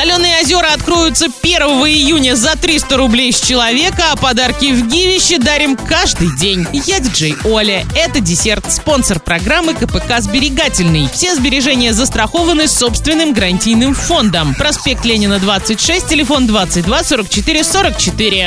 [0.00, 5.76] Соленые озера откроются 1 июня за 300 рублей с человека, а подарки в Гивище дарим
[5.76, 6.66] каждый день.
[6.72, 7.84] Я диджей Оля.
[7.94, 11.06] Это десерт, спонсор программы КПК «Сберегательный».
[11.12, 14.54] Все сбережения застрахованы собственным гарантийным фондом.
[14.54, 18.46] Проспект Ленина, 26, телефон 22 44 44.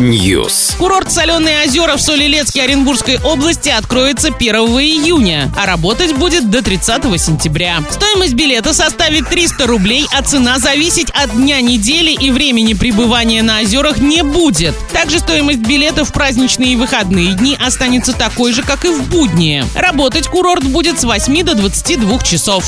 [0.00, 0.76] News.
[0.78, 7.20] Курорт «Соленые озера» в Солилецке Оренбургской области откроется 1 июня, а работать будет до 30
[7.20, 7.84] сентября.
[7.88, 13.60] Стоимость билета составит 300 рублей, а цена зависеть от дня недели и времени пребывания на
[13.60, 14.74] озерах не будет.
[14.92, 19.64] Также стоимость билета в праздничные и выходные дни останется такой же, как и в будние.
[19.74, 22.64] Работать курорт будет с 8 до 22 часов.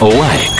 [0.00, 0.59] Лайк.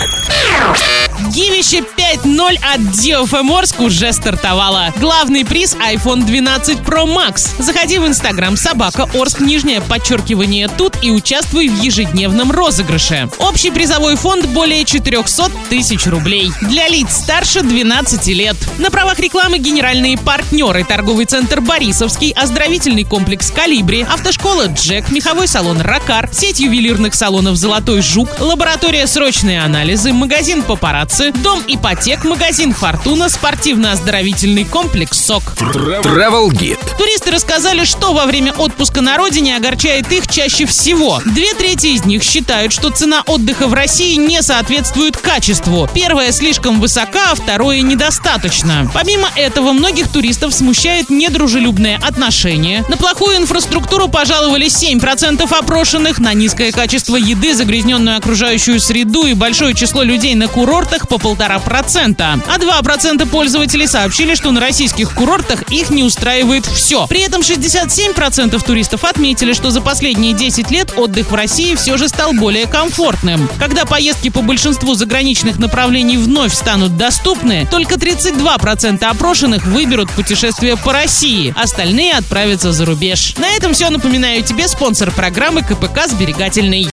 [1.31, 4.93] Гивище 5.0 от DFM Орск уже стартовало.
[4.97, 7.51] Главный приз iPhone 12 Pro Max.
[7.63, 13.29] Заходи в Инстаграм собака Орск нижнее подчеркивание тут и участвуй в ежедневном розыгрыше.
[13.39, 16.51] Общий призовой фонд более 400 тысяч рублей.
[16.63, 18.57] Для лиц старше 12 лет.
[18.79, 25.81] На правах рекламы генеральные партнеры торговый центр Борисовский, оздоровительный комплекс Колибри, автошкола Джек, меховой салон
[25.81, 33.29] Ракар, сеть ювелирных салонов Золотой Жук, лаборатория срочные анализы, магазин Папарацци, дом ипотек, магазин Фортуна,
[33.29, 35.43] спортивно-оздоровительный комплекс СОК.
[35.59, 36.97] Travel Guide.
[36.97, 41.21] Туристы рассказали, что во время отпуска на родине огорчает их чаще всего.
[41.27, 45.89] Две трети из них считают, что цена отдыха в России не соответствует качеству.
[45.93, 48.91] Первое слишком высока, а второе недостаточно.
[48.95, 52.85] Помимо этого, многих туристов смущает недружелюбное отношение.
[52.89, 59.75] На плохую инфраструктуру пожаловали 7% опрошенных, на низкое качество еды, загрязненную окружающую среду и большое
[59.75, 62.41] число людей на курортах по полтора процента.
[62.47, 67.07] А 2% пользователей сообщили, что на российских курортах их не устраивает все.
[67.09, 72.09] При этом 67% туристов отметили, что за последние 10 лет отдых в России все же
[72.09, 73.51] стал более комфортным.
[73.59, 80.93] Когда поездки по большинству заграничных направлений вновь станут доступны, только 32% опрошенных выберут путешествие по
[80.93, 83.35] России, остальные отправятся за рубеж.
[83.37, 83.91] На этом все.
[83.91, 86.89] Напоминаю тебе спонсор программы КПК «Сберегательный».